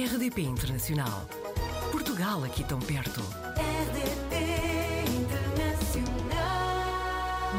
[0.00, 1.28] RDP Internacional.
[1.92, 3.20] Portugal aqui tão perto.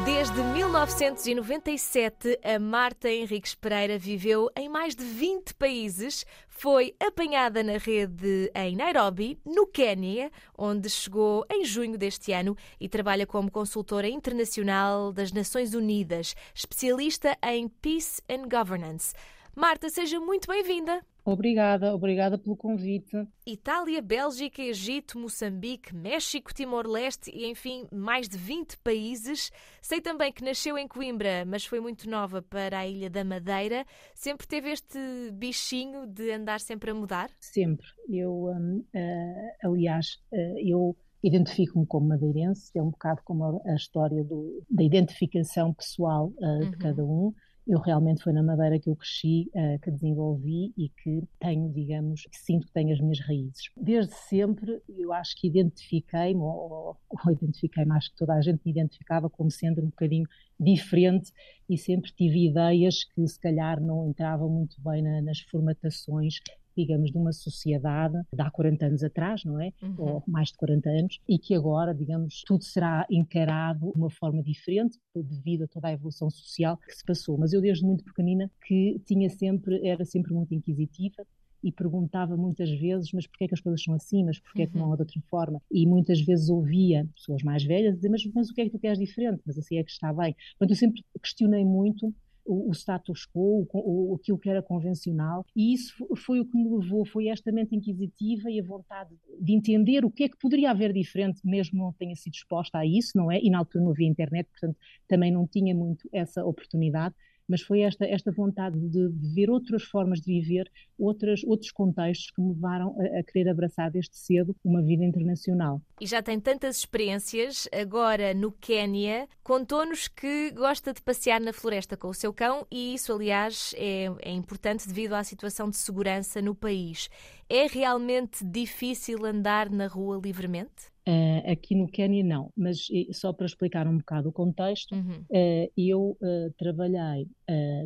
[0.04, 6.26] Desde 1997, a Marta Henriques Pereira viveu em mais de 20 países.
[6.48, 10.28] Foi apanhada na rede em Nairobi, no Quênia,
[10.58, 17.38] onde chegou em junho deste ano e trabalha como consultora internacional das Nações Unidas, especialista
[17.40, 19.14] em Peace and Governance.
[19.54, 21.04] Marta, seja muito bem-vinda.
[21.24, 23.28] Obrigada, obrigada pelo convite.
[23.46, 29.52] Itália, Bélgica, Egito, Moçambique, México, Timor-Leste e, enfim, mais de 20 países.
[29.80, 33.84] Sei também que nasceu em Coimbra, mas foi muito nova para a Ilha da Madeira.
[34.14, 34.98] Sempre teve este
[35.32, 37.30] bichinho de andar sempre a mudar?
[37.38, 37.86] Sempre.
[38.08, 43.76] Eu, um, uh, aliás, uh, eu identifico-me como madeirense, é um bocado como a, a
[43.76, 46.70] história do, da identificação pessoal uh, uhum.
[46.70, 47.32] de cada um
[47.66, 52.22] eu realmente foi na Madeira que eu cresci, uh, que desenvolvi e que tenho, digamos,
[52.22, 53.70] que sinto que tenho as minhas raízes.
[53.76, 58.72] Desde sempre, eu acho que identifiquei-me, ou, ou identifiquei mais que toda a gente me
[58.72, 60.26] identificava como sendo um bocadinho
[60.58, 61.32] diferente
[61.68, 66.40] e sempre tive ideias que se calhar não entravam muito bem na, nas formatações
[66.76, 69.72] digamos, de uma sociedade de há 40 anos atrás, não é?
[69.82, 69.94] Uhum.
[69.98, 74.42] Ou mais de 40 anos, e que agora, digamos, tudo será encarado de uma forma
[74.42, 77.36] diferente devido a toda a evolução social que se passou.
[77.38, 81.24] Mas eu desde muito pequenina que tinha sempre, era sempre muito inquisitiva,
[81.62, 84.66] e perguntava muitas vezes, mas porquê é que as coisas são assim, mas porquê é
[84.66, 85.62] que não há de outra forma?
[85.70, 88.78] E muitas vezes ouvia pessoas mais velhas dizer, mas, mas o que é que tu
[88.78, 89.40] queres diferente?
[89.46, 90.34] Mas assim é que está bem.
[90.58, 92.12] Portanto, eu sempre questionei muito
[92.44, 96.56] o, o status quo, o, o, aquilo que era convencional, e isso foi o que
[96.56, 100.38] me levou, foi esta mente inquisitiva e a vontade de entender o que é que
[100.38, 103.40] poderia haver diferente, mesmo não tenha sido exposta a isso, não é?
[103.40, 104.76] E na altura não havia internet, portanto
[105.08, 107.14] também não tinha muito essa oportunidade,
[107.52, 112.30] mas foi esta, esta vontade de, de ver outras formas de viver, outras, outros contextos
[112.30, 115.82] que me levaram a, a, querer abraçar desde cedo uma vida internacional.
[116.00, 121.94] E já tem tantas experiências, agora no Quénia, contou-nos que gosta de passear na floresta
[121.94, 126.40] com o seu cão e isso, aliás, é, é importante devido à situação de segurança
[126.40, 127.10] no país.
[127.54, 130.90] É realmente difícil andar na rua livremente?
[131.06, 135.20] Uh, aqui no Quênia não, mas só para explicar um bocado o contexto, uhum.
[135.30, 137.28] uh, eu uh, trabalhei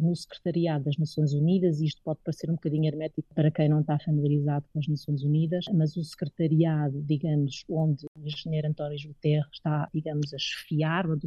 [0.00, 3.80] no Secretariado das Nações Unidas, e isto pode parecer um bocadinho hermético para quem não
[3.80, 9.46] está familiarizado com as Nações Unidas, mas o Secretariado, digamos, onde o engenheiro António Guterres
[9.52, 11.26] está, digamos, a chefiar, onde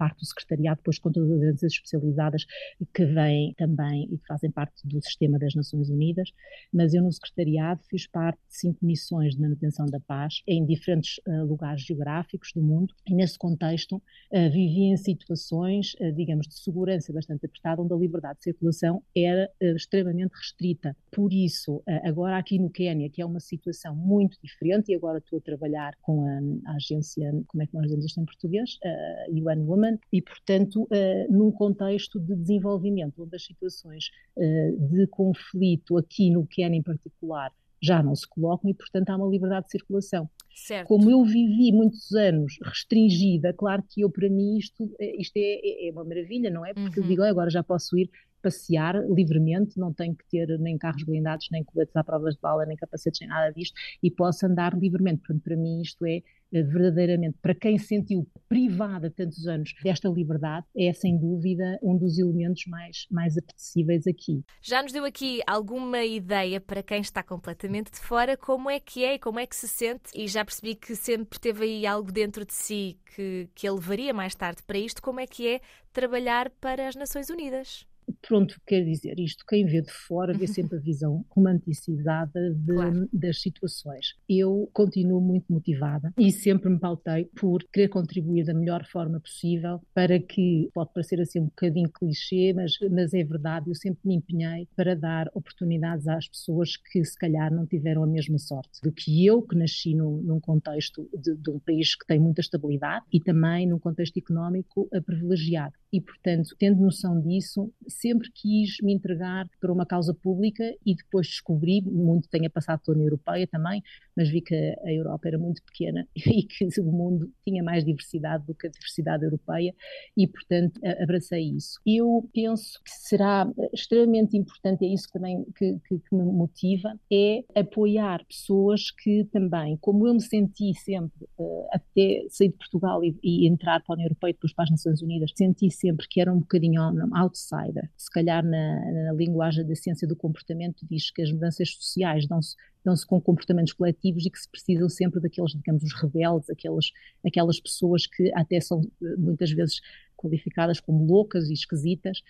[0.00, 2.46] parte do Secretariado, depois com todas as especializadas
[2.94, 6.32] que vêm também e que fazem parte do sistema das Nações Unidas,
[6.72, 11.18] mas eu no Secretariado fiz parte de cinco missões de manutenção da paz em diferentes
[11.28, 16.54] uh, lugares geográficos do mundo e nesse contexto uh, vivia em situações, uh, digamos, de
[16.54, 20.96] segurança bastante apertada, onde a liberdade de circulação era extremamente restrita.
[21.10, 25.38] Por isso, agora aqui no Quênia, que é uma situação muito diferente, e agora estou
[25.38, 28.78] a trabalhar com a, a agência, como é que nós dizemos isto em português?
[28.84, 30.88] Uh, UN Women, e portanto,
[31.28, 38.02] num contexto de desenvolvimento, onde as situações de conflito aqui no Quênia em particular já
[38.02, 40.28] não se colocam e, portanto, há uma liberdade de circulação.
[40.54, 40.86] Certo.
[40.86, 45.60] Como eu vivi muitos anos restringida, claro que eu, para mim, isto, eh, isto é,
[45.62, 46.74] é, é uma maravilha, não é?
[46.74, 47.06] Porque uhum.
[47.06, 51.48] eu digo, agora já posso ir passear livremente, não tenho que ter nem carros blindados,
[51.50, 55.18] nem coletes à prova de bala, nem capacetes, nem nada disto, e posso andar livremente.
[55.18, 60.66] Portanto, para mim isto é eh, verdadeiramente, para quem sentiu privada tantos anos desta liberdade,
[60.76, 64.42] é sem dúvida um dos elementos mais, mais apetecíveis aqui.
[64.60, 69.04] Já nos deu aqui alguma ideia para quem está completamente de fora, como é que
[69.04, 72.10] é e como é que se sente, e já percebi que sempre teve aí algo
[72.10, 75.60] dentro de si que, que ele levaria mais tarde para isto, como é que é
[75.92, 77.86] trabalhar para as Nações Unidas?
[78.26, 83.08] Pronto, quer dizer, isto quem vê de fora vê sempre a visão romanticizada de, claro.
[83.12, 84.14] das situações.
[84.28, 89.80] Eu continuo muito motivada e sempre me pautei por querer contribuir da melhor forma possível
[89.94, 94.14] para que, pode parecer assim um bocadinho clichê, mas, mas é verdade, eu sempre me
[94.14, 98.92] empenhei para dar oportunidades às pessoas que se calhar não tiveram a mesma sorte do
[98.92, 103.04] que eu, que nasci num, num contexto de, de um país que tem muita estabilidade
[103.12, 105.74] e também num contexto económico privilegiado.
[105.92, 111.26] E, portanto, tendo noção disso, sempre quis me entregar para uma causa pública e depois
[111.26, 113.82] descobri, muito tenha passado pela União Europeia também,
[114.16, 118.44] mas vi que a Europa era muito pequena e que o mundo tinha mais diversidade
[118.46, 119.74] do que a diversidade europeia
[120.16, 121.80] e, portanto, abracei isso.
[121.86, 127.44] Eu penso que será extremamente importante, é isso também que, que, que me motiva, é
[127.54, 133.18] apoiar pessoas que também, como eu me senti sempre, uh, até sair de Portugal e,
[133.22, 136.20] e, entrar para a União Europeia e depois para as Nações Unidas, senti sempre que
[136.20, 136.82] era um bocadinho
[137.12, 137.88] outsider behavior.
[137.96, 142.56] Se calhar na, na linguagem da ciência do comportamento diz que as mudanças sociais dão-se
[142.82, 146.86] dão-se com comportamentos coletivos e que se precisam sempre daqueles, digamos, os rebeldes, aquelas,
[147.22, 148.80] aquelas pessoas que até são
[149.18, 149.82] muitas vezes
[150.16, 152.22] qualificadas como loucas e esquisitas,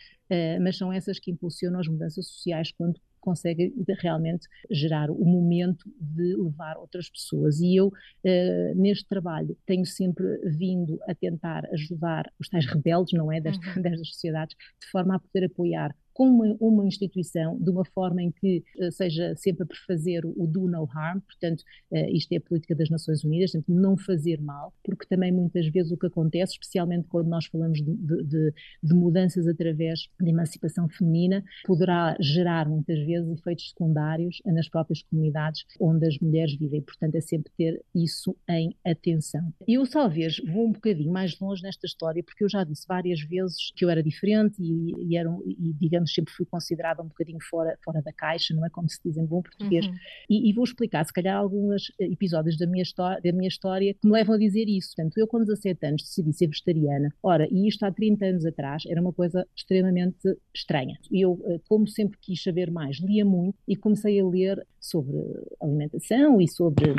[0.60, 6.36] mas são essas que impulsionam as mudanças sociais quando consegue realmente gerar o momento de
[6.36, 7.60] levar outras pessoas.
[7.60, 13.30] E eu, uh, neste trabalho, tenho sempre vindo a tentar ajudar os tais rebeldes, não
[13.30, 13.82] é, destas, uhum.
[13.82, 18.30] destas sociedades, de forma a poder apoiar com uma, uma, instituição de uma forma em
[18.30, 22.40] que uh, seja sempre a prefazer o, do no harm, portanto, uh, isto é a
[22.42, 27.08] política das Nações Unidas, não fazer mal, porque também muitas vezes o que acontece, especialmente
[27.08, 28.52] quando nós falamos de, de,
[28.82, 35.64] de mudanças através de emancipação feminina, poderá gerar muitas vezes efeitos secundários nas próprias comunidades
[35.80, 39.54] onde as mulheres vivem, portanto, é sempre ter isso em atenção.
[39.66, 43.72] Eu, talvez, vou um bocadinho mais longe nesta história, porque eu já disse várias vezes
[43.74, 47.38] que eu era diferente e, e, era, e digamos, digamos, sempre fui considerada um bocadinho
[47.42, 49.86] fora, fora da caixa, não é como se diz em bom português.
[49.86, 49.94] Uhum.
[50.28, 53.94] E, e, vou explicar, se calhar, alguns eh, episódios da minha, história, da minha história
[53.94, 54.94] que me levam a dizer isso.
[54.94, 57.14] Portanto, eu com 17 anos decidi ser vegetariana.
[57.22, 60.98] Ora, e isto há 30 anos atrás era uma coisa extremamente estranha.
[61.10, 65.16] E eu, eh, como sempre quis saber mais, lia muito e comecei a ler sobre
[65.60, 66.94] alimentação e sobre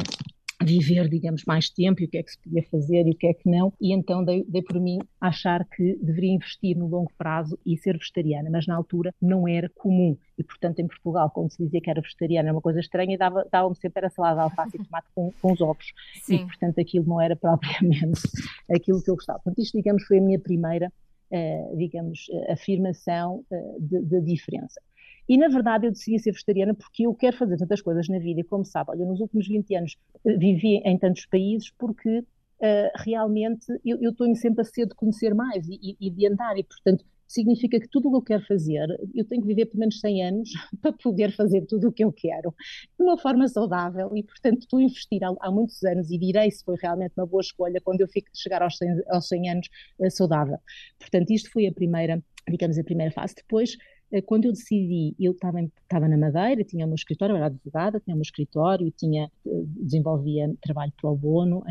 [0.64, 3.28] viver, digamos, mais tempo e o que é que se podia fazer e o que
[3.28, 3.74] é que não.
[3.80, 7.98] E então dei, dei por mim achar que deveria investir no longo prazo e ser
[7.98, 10.18] vegetariana, mas na altura não era comum.
[10.38, 13.18] E, portanto, em Portugal, quando se dizia que era vegetariana, era uma coisa estranha e
[13.18, 15.94] dava-me dava sempre a salada de alface e tomate com, com os ovos.
[16.24, 16.36] Sim.
[16.36, 18.22] E, portanto, aquilo não era propriamente
[18.74, 19.40] aquilo que eu gostava.
[19.40, 20.92] Portanto, isto, digamos, foi a minha primeira,
[21.32, 24.82] uh, digamos, afirmação uh, de, de diferença.
[25.28, 28.42] E, na verdade, eu decidi ser vegetariana porque eu quero fazer tantas coisas na vida.
[28.42, 32.92] E, como sabe, olha, nos últimos 20 anos eh, vivi em tantos países porque uh,
[32.96, 36.58] realmente eu, eu estou sempre a ser de conhecer mais e, e, de andar.
[36.58, 39.80] E, portanto, significa que tudo o que eu quero fazer, eu tenho que viver pelo
[39.80, 40.50] menos 100 anos
[40.82, 42.54] para poder fazer tudo o que eu quero,
[42.98, 46.52] de uma forma saudável, e portanto estou a investir há, há muitos anos e direi
[46.52, 49.70] se foi realmente uma boa escolha quando eu fico, chegar aos 100, aos 100 anos
[50.00, 50.58] uh, saudável.
[51.00, 53.36] Portanto, isto foi a primeira, digamos, a primeira fase.
[53.36, 55.62] Depois, eh, quando eu decidi, eu estava,
[56.10, 60.54] na Madeira, tinha o meu escritório, era advogada, tinha o meu escritório tinha, eh, desenvolvia
[60.62, 61.64] trabalho pro bono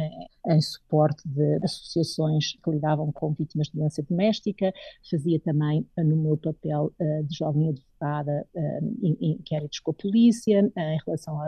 [0.46, 4.72] em, suporte de associações que lidavam com vítimas de violência doméstica,
[5.08, 6.92] fazia também eh, no meu papel
[7.24, 7.90] de jovem advogada
[9.20, 11.38] inquéritos com a polícia em relação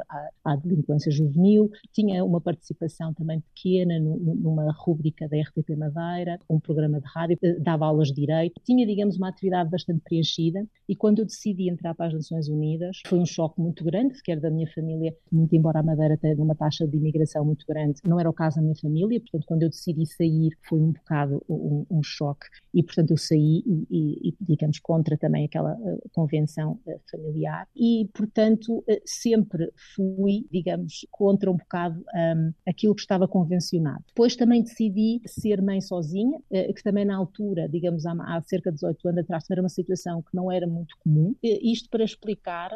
[0.44, 7.00] à, delinquência juvenil, tinha uma participação também pequena numa rúbrica da RTP Madeira, um programa
[7.00, 11.24] de rádio, dava aulas de direito, tinha, digamos, uma atividade bastante preenchida e quando eu
[11.24, 15.16] decidi entrar para as Nações Unidas, foi um choque muito grande, quer da minha família,
[15.30, 18.56] muito embora a Madeira tenha uma taxa de imigração muito grande, não era o caso
[18.56, 22.46] da minha família, portanto, quando eu decidi sair, foi um bocado um, um choque.
[22.74, 27.68] E, portanto, eu saí e, e, digamos, contra também aquela uh, convenção uh, familiar.
[27.76, 34.02] E, portanto, uh, sempre fui, digamos, contra um bocado um, aquilo que estava convencionado.
[34.08, 38.76] Depois também decidi ser mãe sozinha, que também na altura, digamos, há, há cerca de
[38.76, 41.34] 18 anos atrás, era uma situação que não era muito comum.
[41.42, 42.72] Isto para explicar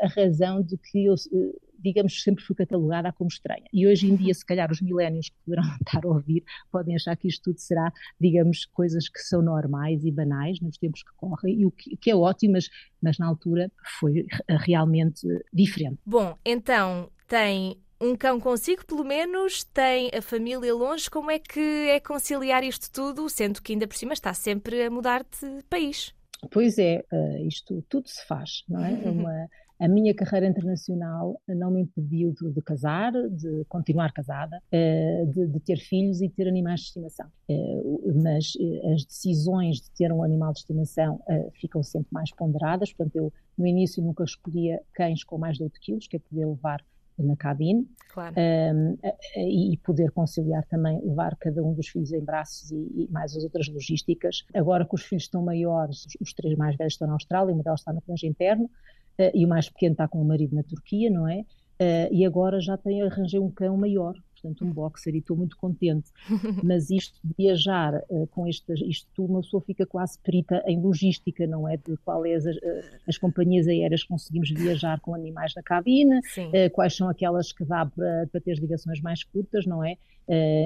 [0.00, 1.14] a razão de que eu,
[1.86, 3.66] digamos, sempre fui catalogada como estranha.
[3.72, 7.16] E hoje em dia, se calhar, os milénios que poderão estar a ouvir podem achar
[7.16, 11.60] que isto tudo será, digamos, coisas que são normais e banais nos tempos que correm,
[11.60, 12.68] e o que, que é ótimo, mas,
[13.00, 15.98] mas na altura foi realmente diferente.
[16.04, 21.08] Bom, então tem um cão consigo, pelo menos, tem a família longe.
[21.08, 24.90] Como é que é conciliar isto tudo, sendo que ainda por cima está sempre a
[24.90, 26.12] mudar de país?
[26.50, 28.90] Pois é, uh, isto tudo se faz, não é?
[28.90, 29.20] Uhum.
[29.22, 35.26] Uma, a minha carreira internacional não me impediu de, de casar, de continuar casada, uh,
[35.26, 37.26] de, de, ter filhos e de ter animais de estimação.
[37.48, 38.52] Uh, mas
[38.94, 41.20] as decisões de ter um animal de estimação
[41.54, 42.92] ficam sempre mais ponderadas.
[42.92, 46.46] Portanto, eu no início nunca escolhia cães com mais de 8 quilos, que é poder
[46.46, 46.84] levar
[47.18, 48.34] na cabine claro.
[48.38, 48.98] um,
[49.36, 53.42] e poder conciliar também levar cada um dos filhos em braços e, e, mais as
[53.42, 54.44] outras logísticas.
[54.54, 57.80] Agora que os filhos estão maiores, os, três mais velhos estão na Austrália, uma delas
[57.80, 58.70] está no plano interno
[59.34, 61.44] e o mais pequeno está com o marido na Turquia, não é?
[61.78, 65.58] Uh, e agora já tem arranjei um cão maior, portanto um boxer e estou muito
[65.58, 66.10] contente.
[66.64, 70.80] Mas isto de viajar uh, com este, isto tudo, uma pessoa fica quase perita em
[70.80, 71.76] logística, não é?
[71.76, 72.60] De quais as, uh,
[73.06, 77.84] as companhias aéreas conseguimos viajar com animais na cabine, uh, quais são aquelas que dá
[77.84, 79.96] para, para ter ligações mais curtas, não é?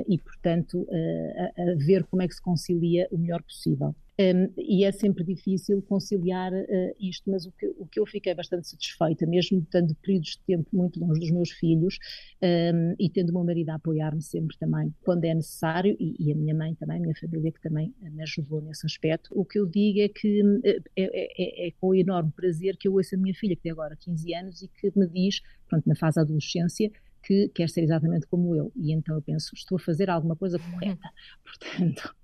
[0.09, 3.95] e portanto a, a ver como é que se concilia o melhor possível.
[4.21, 8.35] Um, e é sempre difícil conciliar uh, isto, mas o que, o que eu fiquei
[8.35, 11.99] bastante satisfeita, mesmo tendo períodos de tempo muito longe dos meus filhos
[12.43, 16.33] um, e tendo o meu marido a apoiar-me sempre também quando é necessário, e, e,
[16.33, 19.59] a minha mãe também, a minha família que também me ajudou nesse aspecto, o que
[19.59, 23.19] eu digo é que uh, é, é, é, com enorme prazer que eu ouço a
[23.19, 26.23] minha filha, que tem agora 15 anos, e que me diz, pronto, na fase da
[26.23, 26.91] adolescência,
[27.23, 28.71] que quer ser exatamente como eu.
[28.77, 31.09] E então eu penso, estou a fazer alguma coisa correta.
[31.45, 32.15] Portanto,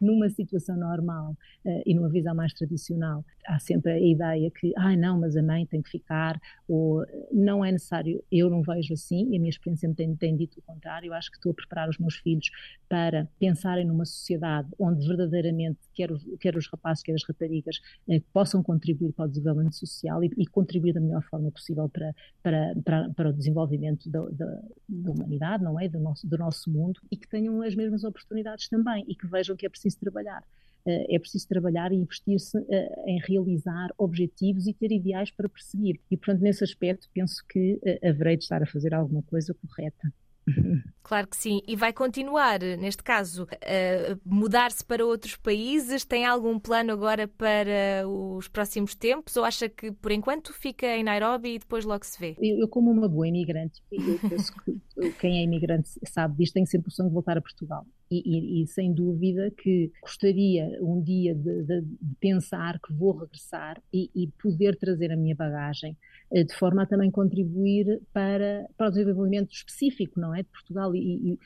[0.00, 4.94] numa situação normal uh, e numa visão mais tradicional, há sempre a ideia que, ai
[4.94, 8.94] ah, não, mas a mãe tem que ficar, ou não é necessário, eu não vejo
[8.94, 11.52] assim, e a minha experiência me tem, tem dito o contrário, eu acho que estou
[11.52, 12.50] a preparar os meus filhos
[12.88, 18.22] para pensarem numa sociedade onde verdadeiramente, quer os, quer os rapazes, quer as raparigas, eh,
[18.32, 22.74] possam contribuir para o desenvolvimento social e, e, contribuir da melhor forma possível para, para,
[22.84, 25.88] para, para o desenvolvimento da, da, da, humanidade, não é?
[25.88, 29.53] Do nosso, do nosso mundo, e que tenham as mesmas oportunidades também, e que vejam
[29.56, 30.42] que é preciso trabalhar.
[30.86, 35.98] Eh, é preciso trabalhar e investir-se eh, em realizar objetivos e ter ideais para perseguir.
[36.10, 40.12] E, portanto, nesse aspecto, penso que eh, haverei de estar a fazer alguma coisa correta.
[41.02, 41.60] Claro que sim.
[41.68, 46.02] E vai continuar, neste caso, a mudar-se para outros países?
[46.02, 49.36] Tem algum plano agora para os próximos tempos?
[49.36, 52.34] Ou acha que, por enquanto, fica em Nairobi e depois logo se vê?
[52.40, 54.80] Eu, eu como uma boa imigrante, eu penso que
[55.20, 57.86] quem é imigrante sabe disto, tem sempre o sonho de voltar a Portugal.
[58.14, 63.18] E, e, e, sem dúvida que gostaria um dia de, de, de pensar que vou
[63.18, 65.96] regressar e, e, poder trazer a minha bagagem
[66.30, 70.94] eh, de forma a também contribuir para, para o desenvolvimento específico, não é, de Portugal
[70.94, 71.38] e,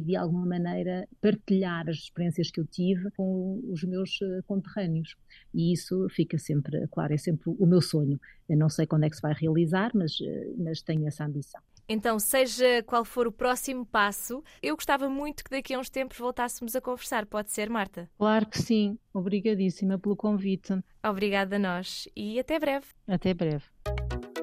[0.00, 5.16] de alguma maneira partilhar as experiências que eu tive com os meus eh, conterrâneos.
[5.52, 8.18] E isso fica sempre, claro, é sempre o meu sonho.
[8.48, 11.60] Eu não sei quando é que se vai realizar, mas, eh, mas tenho essa ambição.
[11.88, 16.18] Então, seja qual for o próximo passo, eu gostava muito que daqui a uns tempos
[16.18, 17.24] voltássemos a conversar.
[17.26, 18.10] Pode ser, Marta?
[18.18, 18.98] Claro que sim.
[19.14, 20.76] Obrigadíssima pelo convite.
[21.04, 22.86] Obrigada a nós e até breve.
[23.06, 23.64] Até breve.